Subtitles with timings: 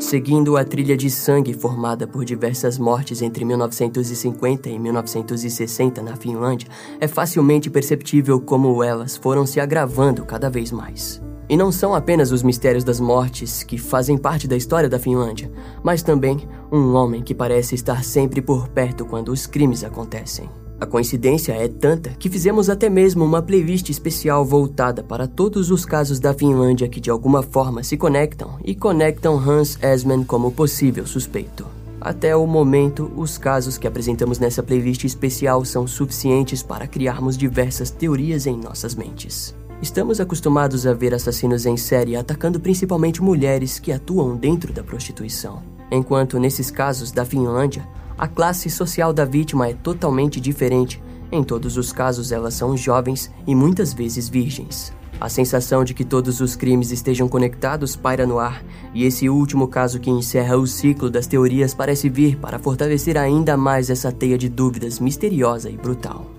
[0.00, 6.68] Seguindo a trilha de sangue formada por diversas mortes entre 1950 e 1960 na Finlândia,
[7.00, 11.20] é facilmente perceptível como elas foram se agravando cada vez mais.
[11.48, 15.50] E não são apenas os mistérios das mortes que fazem parte da história da Finlândia,
[15.82, 20.48] mas também um homem que parece estar sempre por perto quando os crimes acontecem.
[20.78, 25.86] A coincidência é tanta que fizemos até mesmo uma playlist especial voltada para todos os
[25.86, 31.06] casos da Finlândia que de alguma forma se conectam e conectam Hans Esman como possível
[31.06, 31.66] suspeito.
[31.98, 37.90] Até o momento, os casos que apresentamos nessa playlist especial são suficientes para criarmos diversas
[37.90, 39.54] teorias em nossas mentes.
[39.80, 45.62] Estamos acostumados a ver assassinos em série atacando principalmente mulheres que atuam dentro da prostituição,
[45.90, 51.02] enquanto nesses casos da Finlândia, a classe social da vítima é totalmente diferente.
[51.30, 54.92] Em todos os casos, elas são jovens e muitas vezes virgens.
[55.20, 58.62] A sensação de que todos os crimes estejam conectados paira no ar,
[58.94, 63.56] e esse último caso que encerra o ciclo das teorias parece vir para fortalecer ainda
[63.56, 66.35] mais essa teia de dúvidas misteriosa e brutal.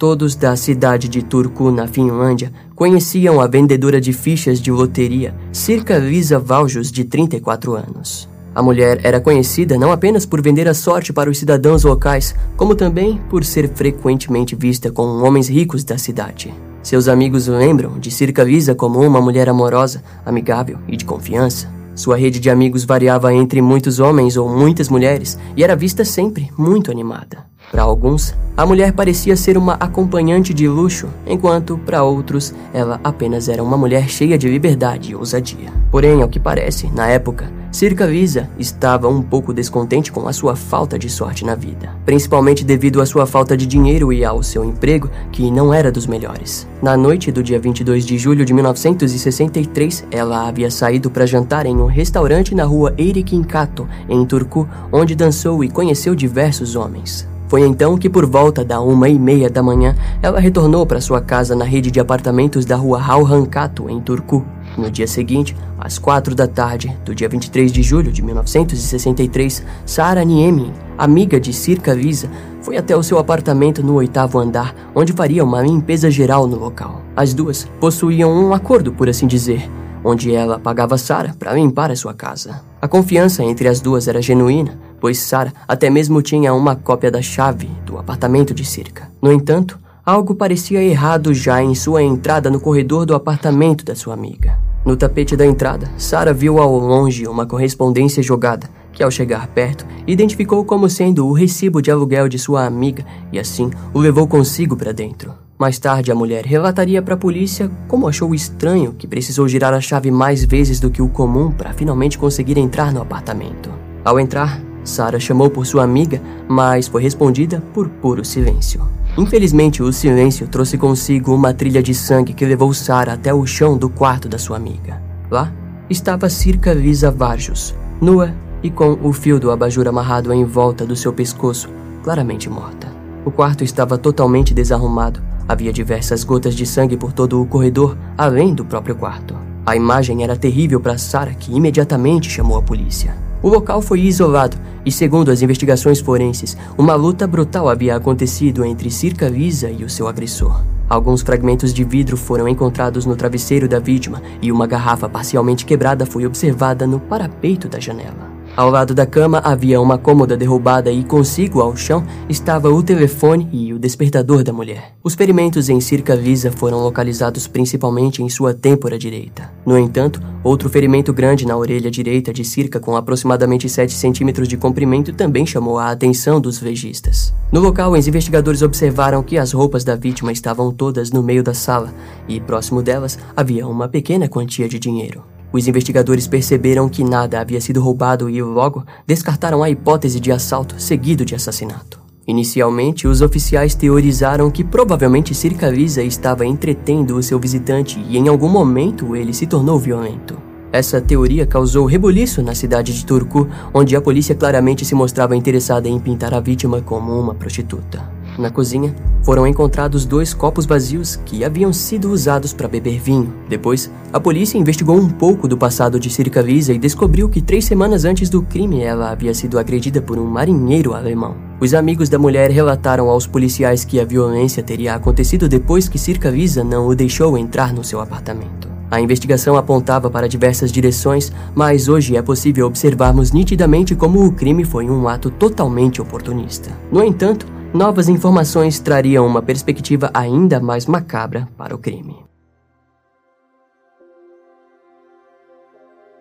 [0.00, 5.98] Todos da cidade de Turku, na Finlândia, conheciam a vendedora de fichas de loteria, Circa
[5.98, 8.26] Lisa Valjos, de 34 anos.
[8.54, 12.74] A mulher era conhecida não apenas por vender a sorte para os cidadãos locais, como
[12.74, 16.50] também por ser frequentemente vista com homens ricos da cidade.
[16.82, 21.70] Seus amigos lembram de Circa Lisa como uma mulher amorosa, amigável e de confiança.
[21.94, 26.50] Sua rede de amigos variava entre muitos homens ou muitas mulheres e era vista sempre
[26.56, 27.49] muito animada.
[27.70, 33.48] Para alguns, a mulher parecia ser uma acompanhante de luxo, enquanto para outros, ela apenas
[33.48, 35.72] era uma mulher cheia de liberdade e ousadia.
[35.90, 40.56] Porém, ao que parece, na época, Circa Lisa estava um pouco descontente com a sua
[40.56, 44.64] falta de sorte na vida, principalmente devido à sua falta de dinheiro e ao seu
[44.64, 46.66] emprego, que não era dos melhores.
[46.82, 51.76] Na noite do dia 22 de julho de 1963, ela havia saído para jantar em
[51.76, 57.29] um restaurante na rua Eirikinkato, em Turku, onde dançou e conheceu diversos homens.
[57.50, 61.20] Foi então que, por volta da uma e meia da manhã, ela retornou para sua
[61.20, 64.44] casa na rede de apartamentos da rua Rauhankato, em Turku.
[64.78, 70.22] No dia seguinte, às quatro da tarde do dia 23 de julho de 1963, Sara
[70.22, 72.30] Niemi, amiga de Circa Lisa,
[72.62, 77.02] foi até o seu apartamento no oitavo andar, onde faria uma limpeza geral no local.
[77.16, 79.68] As duas possuíam um acordo, por assim dizer,
[80.04, 82.62] onde ela pagava Sara para limpar a sua casa.
[82.80, 87.22] A confiança entre as duas era genuína, pois Sara até mesmo tinha uma cópia da
[87.22, 89.10] chave do apartamento de Circa.
[89.20, 94.14] No entanto, algo parecia errado já em sua entrada no corredor do apartamento da sua
[94.14, 94.58] amiga.
[94.84, 99.86] No tapete da entrada, Sara viu ao longe uma correspondência jogada, que ao chegar perto,
[100.06, 104.76] identificou como sendo o recibo de aluguel de sua amiga e assim o levou consigo
[104.76, 105.32] para dentro.
[105.58, 109.80] Mais tarde, a mulher relataria para a polícia como achou estranho que precisou girar a
[109.80, 113.70] chave mais vezes do que o comum para finalmente conseguir entrar no apartamento.
[114.02, 118.80] Ao entrar, Sara chamou por sua amiga, mas foi respondida por puro silêncio.
[119.18, 123.76] Infelizmente, o silêncio trouxe consigo uma trilha de sangue que levou Sara até o chão
[123.76, 125.02] do quarto da sua amiga.
[125.30, 125.52] Lá
[125.90, 128.32] estava Circa Lisa Varjos, nua
[128.62, 131.68] e com o fio do abajur amarrado em volta do seu pescoço,
[132.02, 132.88] claramente morta.
[133.24, 135.20] O quarto estava totalmente desarrumado.
[135.48, 139.34] Havia diversas gotas de sangue por todo o corredor, além do próprio quarto.
[139.66, 143.14] A imagem era terrível para Sara, que imediatamente chamou a polícia.
[143.42, 148.90] O local foi isolado e, segundo as investigações forenses, uma luta brutal havia acontecido entre
[148.90, 150.62] Circa Lisa e o seu agressor.
[150.88, 156.04] Alguns fragmentos de vidro foram encontrados no travesseiro da vítima e uma garrafa parcialmente quebrada
[156.04, 158.29] foi observada no parapeito da janela.
[158.60, 163.48] Ao lado da cama havia uma cômoda derrubada e consigo ao chão estava o telefone
[163.50, 164.92] e o despertador da mulher.
[165.02, 169.50] Os ferimentos em Circa Lisa foram localizados principalmente em sua têmpora direita.
[169.64, 174.58] No entanto, outro ferimento grande na orelha direita de Circa com aproximadamente 7 centímetros de
[174.58, 177.32] comprimento também chamou a atenção dos legistas.
[177.50, 181.54] No local, os investigadores observaram que as roupas da vítima estavam todas no meio da
[181.54, 181.94] sala
[182.28, 185.24] e próximo delas havia uma pequena quantia de dinheiro.
[185.52, 190.80] Os investigadores perceberam que nada havia sido roubado e logo descartaram a hipótese de assalto
[190.80, 192.00] seguido de assassinato.
[192.26, 198.28] Inicialmente, os oficiais teorizaram que provavelmente Circa Lisa estava entretendo o seu visitante e em
[198.28, 200.38] algum momento ele se tornou violento.
[200.72, 205.88] Essa teoria causou rebuliço na cidade de Turku, onde a polícia claramente se mostrava interessada
[205.88, 208.08] em pintar a vítima como uma prostituta.
[208.38, 213.32] Na cozinha, foram encontrados dois copos vazios que haviam sido usados para beber vinho.
[213.48, 217.64] Depois, a polícia investigou um pouco do passado de Circa Visa e descobriu que três
[217.64, 221.36] semanas antes do crime ela havia sido agredida por um marinheiro alemão.
[221.60, 226.30] Os amigos da mulher relataram aos policiais que a violência teria acontecido depois que Circa
[226.30, 228.70] Visa não o deixou entrar no seu apartamento.
[228.90, 234.64] A investigação apontava para diversas direções, mas hoje é possível observarmos nitidamente como o crime
[234.64, 236.70] foi um ato totalmente oportunista.
[236.90, 242.16] No entanto, novas informações trariam uma perspectiva ainda mais macabra para o crime.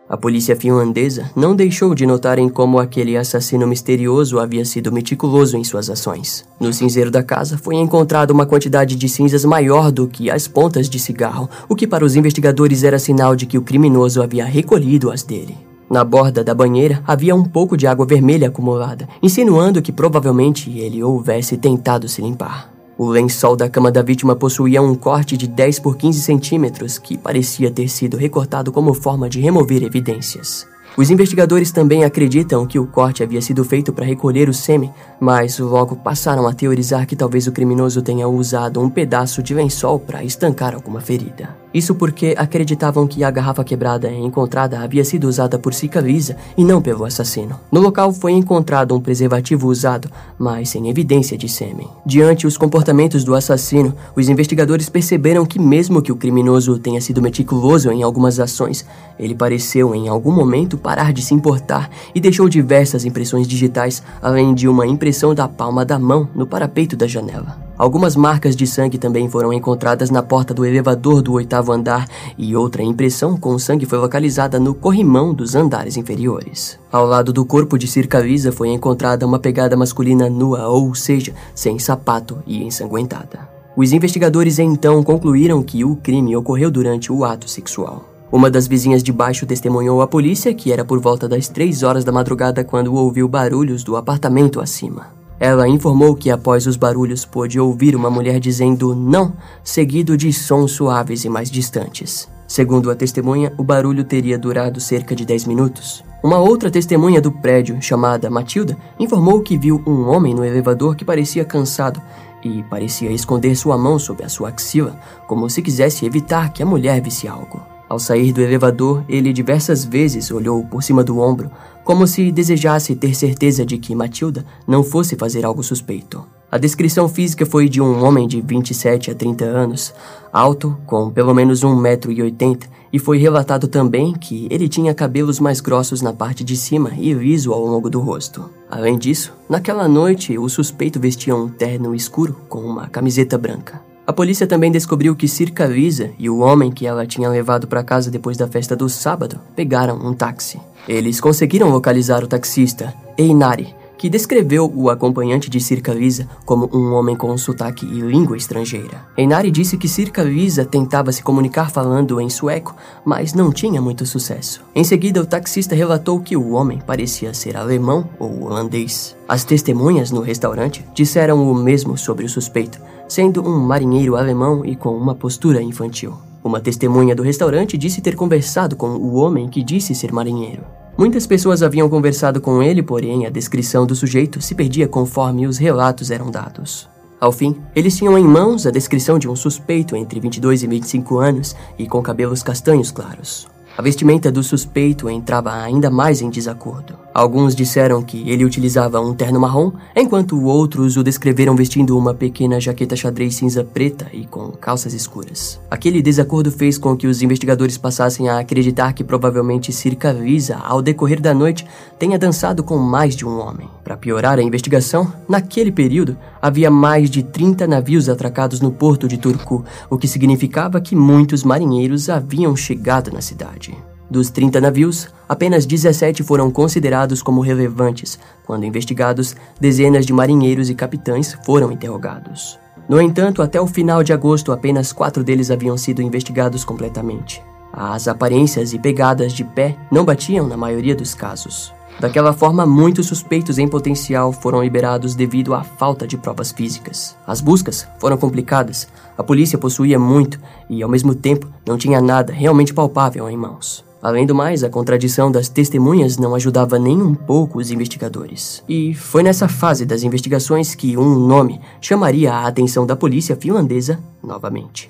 [0.07, 5.56] A polícia finlandesa não deixou de notar em como aquele assassino misterioso havia sido meticuloso
[5.56, 6.44] em suas ações.
[6.60, 10.90] No cinzeiro da casa foi encontrada uma quantidade de cinzas maior do que as pontas
[10.90, 15.12] de cigarro, o que para os investigadores era sinal de que o criminoso havia recolhido
[15.12, 15.69] as dele.
[15.89, 21.03] Na borda da banheira havia um pouco de água vermelha acumulada, insinuando que provavelmente ele
[21.03, 22.71] houvesse tentado se limpar.
[22.95, 27.18] O lençol da cama da vítima possuía um corte de 10 por 15 centímetros que
[27.18, 30.68] parecia ter sido recortado como forma de remover evidências.
[30.97, 35.57] Os investigadores também acreditam que o corte havia sido feito para recolher o sêmen, mas
[35.57, 40.24] logo passaram a teorizar que talvez o criminoso tenha usado um pedaço de lençol para
[40.24, 41.56] estancar alguma ferida.
[41.74, 46.81] Isso porque acreditavam que a garrafa quebrada encontrada havia sido usada por Cicavisa e não
[46.81, 47.60] pelo assassino.
[47.71, 51.88] No local foi encontrado um preservativo usado, mas sem evidência de sêmen.
[52.04, 57.21] Diante os comportamentos do assassino, os investigadores perceberam que mesmo que o criminoso tenha sido
[57.21, 58.83] meticuloso em algumas ações,
[59.19, 64.56] ele pareceu em algum momento parar de se importar e deixou diversas impressões digitais, além
[64.56, 67.69] de uma impressão da palma da mão no parapeito da janela.
[67.80, 72.54] Algumas marcas de sangue também foram encontradas na porta do elevador do oitavo andar e
[72.54, 76.78] outra impressão com sangue foi localizada no corrimão dos andares inferiores.
[76.92, 81.34] Ao lado do corpo de Circa Lisa foi encontrada uma pegada masculina nua, ou seja,
[81.56, 83.48] sem sapato e ensanguentada.
[83.78, 88.04] Os investigadores então concluíram que o crime ocorreu durante o ato sexual.
[88.30, 92.04] Uma das vizinhas de baixo testemunhou à polícia que era por volta das três horas
[92.04, 95.19] da madrugada quando ouviu barulhos do apartamento acima.
[95.39, 99.33] Ela informou que após os barulhos pôde ouvir uma mulher dizendo não,
[99.63, 102.27] seguido de sons suaves e mais distantes.
[102.45, 106.03] Segundo a testemunha, o barulho teria durado cerca de 10 minutos.
[106.21, 111.06] Uma outra testemunha do prédio, chamada Matilda, informou que viu um homem no elevador que
[111.06, 112.01] parecia cansado
[112.44, 116.65] e parecia esconder sua mão sob a sua axila, como se quisesse evitar que a
[116.65, 117.79] mulher visse algo.
[117.89, 121.50] Ao sair do elevador, ele diversas vezes olhou por cima do ombro,
[121.83, 126.24] como se desejasse ter certeza de que Matilda não fosse fazer algo suspeito.
[126.51, 129.91] A descrição física foi de um homem de 27 a 30 anos,
[130.31, 136.01] alto, com pelo menos 1,80m, e foi relatado também que ele tinha cabelos mais grossos
[136.01, 138.50] na parte de cima e liso ao longo do rosto.
[138.69, 143.88] Além disso, naquela noite, o suspeito vestia um terno escuro com uma camiseta branca.
[144.10, 147.84] A polícia também descobriu que Circa Lisa e o homem que ela tinha levado para
[147.84, 150.60] casa depois da festa do sábado pegaram um táxi.
[150.88, 156.94] Eles conseguiram localizar o taxista, Einari, que descreveu o acompanhante de Circa Lisa como um
[156.94, 159.06] homem com sotaque e língua estrangeira.
[159.16, 162.76] Einari disse que Circa Lisa tentava se comunicar falando em sueco,
[163.06, 164.64] mas não tinha muito sucesso.
[164.74, 169.16] Em seguida, o taxista relatou que o homem parecia ser alemão ou holandês.
[169.28, 172.80] As testemunhas no restaurante disseram o mesmo sobre o suspeito,
[173.10, 176.14] sendo um marinheiro alemão e com uma postura infantil.
[176.42, 180.64] Uma testemunha do restaurante disse ter conversado com o homem que disse ser marinheiro.
[180.98, 185.58] Muitas pessoas haviam conversado com ele, porém a descrição do sujeito se perdia conforme os
[185.58, 186.88] relatos eram dados.
[187.20, 191.18] Ao fim, eles tinham em mãos a descrição de um suspeito entre 22 e 25
[191.18, 193.48] anos e com cabelos castanhos claros.
[193.79, 197.00] A vestimenta do suspeito entrava ainda mais em desacordo.
[197.13, 202.59] Alguns disseram que ele utilizava um terno marrom, enquanto outros o descreveram vestindo uma pequena
[202.59, 205.62] jaqueta xadrez cinza preta e com calças escuras.
[205.71, 210.81] Aquele desacordo fez com que os investigadores passassem a acreditar que provavelmente Circa Visa, ao
[210.81, 211.65] decorrer da noite,
[211.98, 213.69] tenha dançado com mais de um homem.
[213.83, 219.17] Para piorar a investigação, naquele período havia mais de 30 navios atracados no porto de
[219.17, 223.69] Turku, o que significava que muitos marinheiros haviam chegado na cidade.
[224.10, 228.20] Dos 30 navios, apenas 17 foram considerados como relevantes.
[228.46, 232.58] Quando investigados, dezenas de marinheiros e capitães foram interrogados.
[232.88, 237.40] No entanto, até o final de agosto, apenas quatro deles haviam sido investigados completamente.
[237.72, 241.72] As aparências e pegadas de pé não batiam na maioria dos casos.
[242.00, 247.15] Daquela forma, muitos suspeitos em potencial foram liberados devido à falta de provas físicas.
[247.27, 248.88] As buscas foram complicadas,
[249.18, 250.39] a polícia possuía muito
[250.70, 253.84] e, ao mesmo tempo, não tinha nada realmente palpável em mãos.
[254.01, 258.63] Além do mais, a contradição das testemunhas não ajudava nem um pouco os investigadores.
[258.70, 264.00] E foi nessa fase das investigações que um nome chamaria a atenção da polícia finlandesa
[264.24, 264.89] novamente.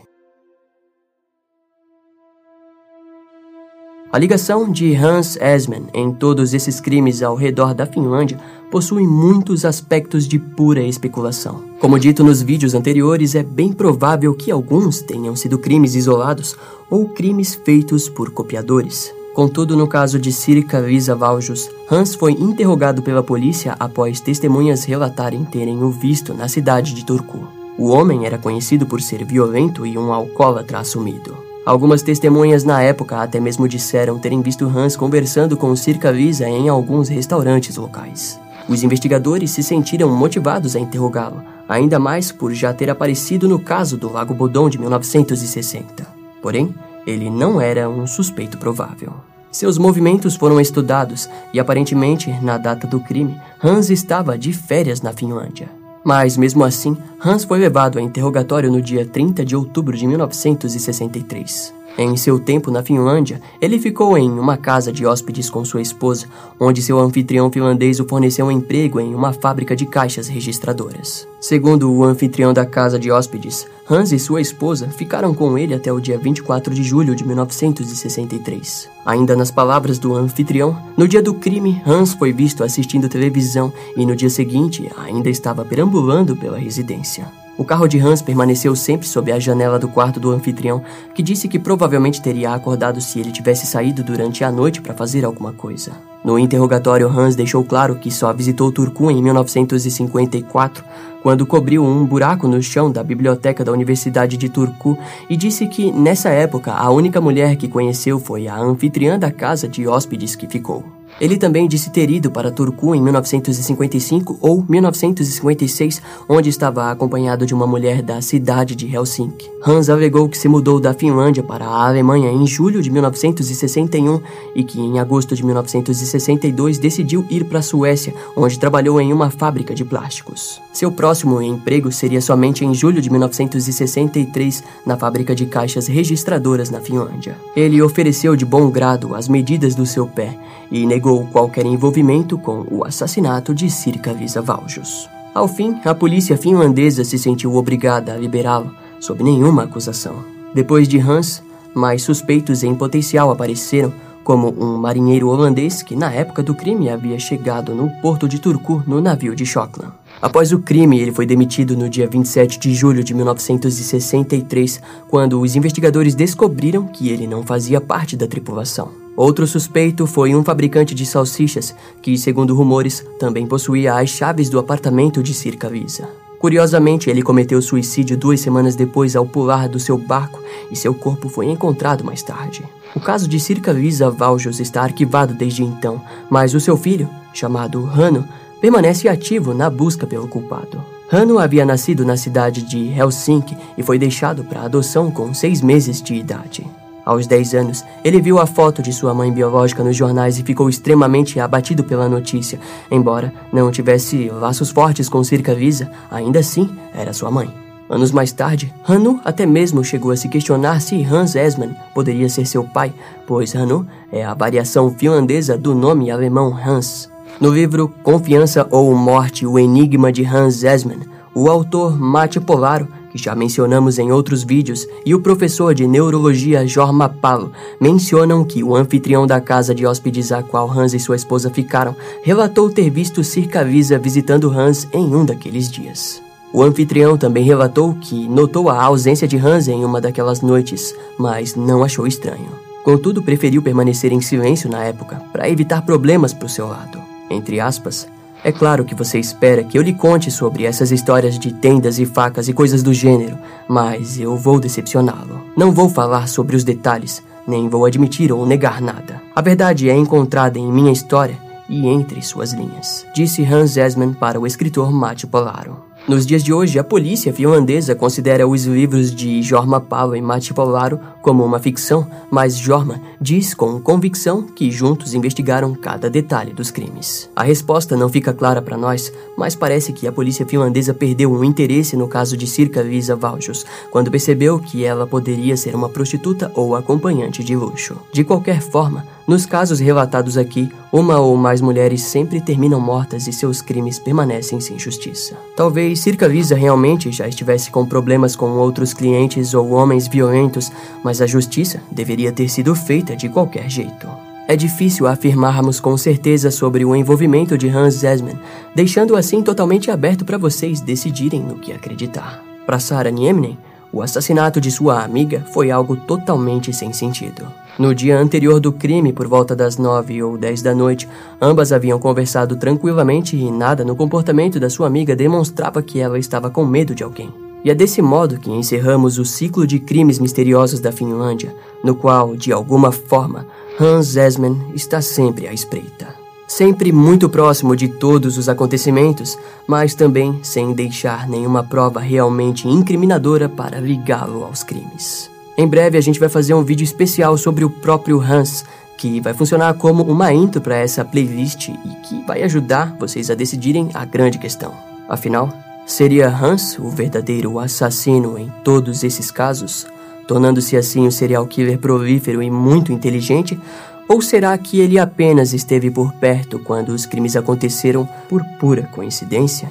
[4.12, 8.40] A ligação de Hans Esman em todos esses crimes ao redor da Finlândia
[8.72, 11.62] possui muitos aspectos de pura especulação.
[11.80, 16.56] Como dito nos vídeos anteriores, é bem provável que alguns tenham sido crimes isolados
[16.90, 19.14] ou crimes feitos por copiadores.
[19.36, 25.46] Contudo, no caso de Sirka Visa Valjus, Hans foi interrogado pela polícia após testemunhas relatarem
[25.46, 27.48] terem o visto na cidade de Turku.
[27.78, 31.49] O homem era conhecido por ser violento e um alcoólatra assumido.
[31.70, 36.68] Algumas testemunhas na época até mesmo disseram terem visto Hans conversando com Circa Visa em
[36.68, 38.40] alguns restaurantes locais.
[38.68, 43.98] Os investigadores se sentiram motivados a interrogá-lo, ainda mais por já ter aparecido no caso
[43.98, 46.08] do Lago Bodon de 1960.
[46.42, 46.74] Porém,
[47.06, 49.14] ele não era um suspeito provável.
[49.52, 55.14] Seus movimentos foram estudados e aparentemente, na data do crime, Hans estava de férias na
[55.14, 55.79] Finlândia.
[56.04, 61.79] Mas, mesmo assim, Hans foi levado a interrogatório no dia 30 de outubro de 1963.
[62.02, 66.28] Em seu tempo na Finlândia, ele ficou em uma casa de hóspedes com sua esposa,
[66.58, 71.28] onde seu anfitrião finlandês o forneceu um emprego em uma fábrica de caixas registradoras.
[71.42, 75.92] Segundo o anfitrião da casa de hóspedes, Hans e sua esposa ficaram com ele até
[75.92, 78.90] o dia 24 de julho de 1963.
[79.06, 84.06] Ainda nas palavras do anfitrião, no dia do crime, Hans foi visto assistindo televisão e
[84.06, 87.28] no dia seguinte ainda estava perambulando pela residência.
[87.60, 90.82] O carro de Hans permaneceu sempre sob a janela do quarto do anfitrião,
[91.14, 95.26] que disse que provavelmente teria acordado se ele tivesse saído durante a noite para fazer
[95.26, 95.92] alguma coisa.
[96.24, 100.86] No interrogatório, Hans deixou claro que só visitou Turku em 1954,
[101.22, 104.98] quando cobriu um buraco no chão da biblioteca da Universidade de Turku
[105.30, 109.68] e disse que, nessa época, a única mulher que conheceu foi a anfitriã da casa
[109.68, 110.99] de hóspedes que ficou.
[111.20, 117.54] Ele também disse ter ido para Turku em 1955 ou 1956, onde estava acompanhado de
[117.54, 119.50] uma mulher da cidade de Helsinki.
[119.66, 124.22] Hans alegou que se mudou da Finlândia para a Alemanha em julho de 1961
[124.56, 129.30] e que em agosto de 1962 decidiu ir para a Suécia, onde trabalhou em uma
[129.30, 130.62] fábrica de plásticos.
[130.72, 136.80] Seu próximo emprego seria somente em julho de 1963 na fábrica de caixas registradoras na
[136.80, 137.36] Finlândia.
[137.56, 140.38] Ele ofereceu de bom grado as medidas do seu pé
[140.72, 145.10] e negou qualquer envolvimento com o assassinato de Sirka Valjos.
[145.34, 150.24] Ao fim, a polícia finlandesa se sentiu obrigada a liberá-lo, sob nenhuma acusação.
[150.54, 156.44] Depois de Hans, mais suspeitos em potencial apareceram, como um marinheiro holandês que, na época
[156.44, 159.92] do crime, havia chegado no porto de Turku no navio de Schockland.
[160.22, 165.56] Após o crime, ele foi demitido no dia 27 de julho de 1963, quando os
[165.56, 168.90] investigadores descobriram que ele não fazia parte da tripulação.
[169.20, 174.58] Outro suspeito foi um fabricante de salsichas, que, segundo rumores, também possuía as chaves do
[174.58, 176.08] apartamento de Circa Visa.
[176.40, 181.28] Curiosamente, ele cometeu suicídio duas semanas depois ao pular do seu barco e seu corpo
[181.28, 182.64] foi encontrado mais tarde.
[182.96, 187.84] O caso de Circa Visa Valjos está arquivado desde então, mas o seu filho, chamado
[187.84, 188.26] Rano,
[188.62, 190.82] permanece ativo na busca pelo culpado.
[191.12, 196.02] Hanno havia nascido na cidade de Helsinki e foi deixado para adoção com seis meses
[196.02, 196.66] de idade.
[197.10, 200.70] Aos 10 anos, ele viu a foto de sua mãe biológica nos jornais e ficou
[200.70, 202.60] extremamente abatido pela notícia.
[202.92, 207.52] Embora não tivesse laços fortes com Circa Visa, ainda assim era sua mãe.
[207.90, 212.46] Anos mais tarde, Hannu até mesmo chegou a se questionar se Hans Esman poderia ser
[212.46, 212.94] seu pai,
[213.26, 217.10] pois Hannu é a variação finlandesa do nome alemão Hans.
[217.42, 221.00] No livro Confiança ou Morte: O Enigma de Hans Esman,
[221.34, 226.66] o autor Mate Polaro, que já mencionamos em outros vídeos, e o professor de neurologia
[226.68, 231.16] Jorma Palo mencionam que o anfitrião da casa de hóspedes a qual Hans e sua
[231.16, 236.22] esposa ficaram relatou ter visto Circavisa visitando Hans em um daqueles dias.
[236.52, 241.56] O anfitrião também relatou que notou a ausência de Hans em uma daquelas noites, mas
[241.56, 242.50] não achou estranho.
[242.84, 247.60] Contudo, preferiu permanecer em silêncio na época para evitar problemas para o seu lado entre
[247.60, 248.08] aspas,
[248.44, 252.06] é claro que você espera que eu lhe conte sobre essas histórias de tendas e
[252.06, 255.42] facas e coisas do gênero, mas eu vou decepcioná-lo.
[255.58, 259.22] Não vou falar sobre os detalhes, nem vou admitir ou negar nada.
[259.36, 264.40] A verdade é encontrada em minha história e entre suas linhas, disse Hans Esman para
[264.40, 265.89] o escritor Mate Polaro.
[266.10, 270.52] Nos dias de hoje, a polícia finlandesa considera os livros de Jorma Palo e Matti
[270.56, 276.72] Polaro como uma ficção, mas Jorma diz com convicção que juntos investigaram cada detalhe dos
[276.72, 277.30] crimes.
[277.36, 281.44] A resposta não fica clara para nós, mas parece que a polícia finlandesa perdeu um
[281.44, 286.52] interesse no caso de Circa Lisa Valjos, quando percebeu que ela poderia ser uma prostituta
[286.56, 287.96] ou acompanhante de luxo.
[288.12, 293.32] De qualquer forma, nos casos relatados aqui, uma ou mais mulheres sempre terminam mortas e
[293.32, 295.38] seus crimes permanecem sem justiça.
[295.56, 300.72] Talvez Circa Lisa realmente já estivesse com problemas com outros clientes ou homens violentos,
[301.04, 304.08] mas a justiça deveria ter sido feita de qualquer jeito.
[304.48, 308.40] É difícil afirmarmos com certeza sobre o envolvimento de Hans Zesman,
[308.76, 312.44] deixando assim totalmente aberto para vocês decidirem no que acreditar.
[312.66, 313.60] Para Sarah Nieminen,
[313.94, 317.46] o assassinato de sua amiga foi algo totalmente sem sentido.
[317.80, 321.08] No dia anterior do crime, por volta das nove ou dez da noite,
[321.40, 326.50] ambas haviam conversado tranquilamente e nada no comportamento da sua amiga demonstrava que ela estava
[326.50, 327.34] com medo de alguém.
[327.64, 332.36] E é desse modo que encerramos o ciclo de crimes misteriosos da Finlândia, no qual,
[332.36, 333.48] de alguma forma,
[333.80, 336.14] Hans Esman está sempre à espreita.
[336.50, 343.48] Sempre muito próximo de todos os acontecimentos, mas também sem deixar nenhuma prova realmente incriminadora
[343.48, 345.39] para ligá-lo aos crimes.
[345.60, 348.64] Em breve a gente vai fazer um vídeo especial sobre o próprio Hans,
[348.98, 353.36] que vai funcionar como uma intro para essa playlist e que vai ajudar vocês a
[353.36, 354.74] decidirem a grande questão.
[355.10, 355.52] Afinal,
[355.86, 359.86] seria Hans o verdadeiro assassino em todos esses casos,
[360.30, 363.60] tornando-se assim um serial killer prolífero e muito inteligente?
[364.08, 369.70] Ou será que ele apenas esteve por perto quando os crimes aconteceram por pura coincidência?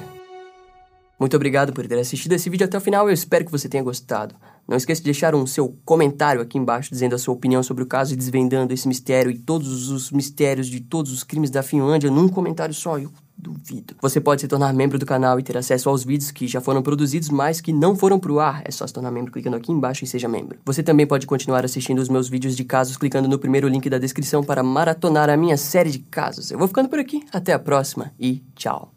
[1.19, 3.09] Muito obrigado por ter assistido esse vídeo até o final.
[3.09, 4.35] Eu espero que você tenha gostado.
[4.69, 7.87] Não esqueça de deixar um seu comentário aqui embaixo dizendo a sua opinião sobre o
[7.87, 12.11] caso e desvendando esse mistério e todos os mistérios de todos os crimes da Finlândia
[12.11, 12.99] num comentário só.
[12.99, 13.95] Eu duvido.
[13.99, 16.83] Você pode se tornar membro do canal e ter acesso aos vídeos que já foram
[16.83, 18.61] produzidos, mas que não foram pro ar.
[18.63, 20.59] É só se tornar membro clicando aqui embaixo e seja membro.
[20.63, 23.97] Você também pode continuar assistindo os meus vídeos de casos clicando no primeiro link da
[23.97, 26.51] descrição para maratonar a minha série de casos.
[26.51, 27.25] Eu vou ficando por aqui.
[27.33, 28.93] Até a próxima e tchau.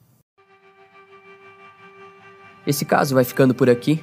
[2.67, 4.03] Esse caso vai ficando por aqui.